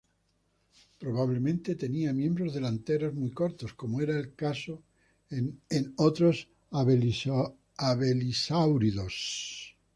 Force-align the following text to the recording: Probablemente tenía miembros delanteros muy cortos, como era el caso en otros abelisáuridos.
Probablemente 0.99 1.75
tenía 1.75 2.11
miembros 2.11 2.55
delanteros 2.55 3.13
muy 3.13 3.29
cortos, 3.29 3.73
como 3.75 4.01
era 4.01 4.17
el 4.17 4.33
caso 4.33 4.81
en 5.29 5.61
otros 5.95 6.47
abelisáuridos. 7.77 9.75